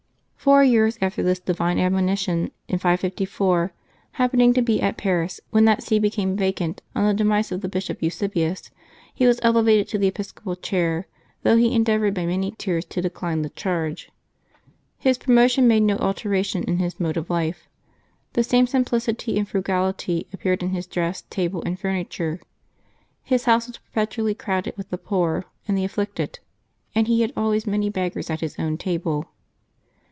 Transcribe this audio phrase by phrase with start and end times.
[0.41, 3.73] Four years after this divine admonition, in 554,
[4.13, 7.69] happening to be at Paris when that see became vacant on the demise of the
[7.69, 8.71] Bishop Eusebius,
[9.13, 11.05] he was ex alted to the episcopal chair,
[11.43, 14.09] though he endeavored by many tears to decline the charge.
[14.97, 17.69] His promotion made no al teration in his mode of life.
[18.33, 22.41] The same simplicity and frugality appeared in his dress, table, and furniture.
[23.21, 26.39] His house was perpetually crowded with the poor and the af flicted,
[26.95, 29.25] and he had always many beggars at his own table.